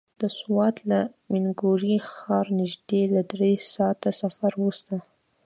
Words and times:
د 0.21 0.23
سوات 0.39 0.75
له 0.89 0.99
مينګورې 1.31 1.95
ښاره 2.13 2.51
نژدې 2.59 3.01
له 3.15 3.21
دری 3.31 3.53
ساعته 3.73 4.09
سفر 4.21 4.51
وروسته. 4.57 4.95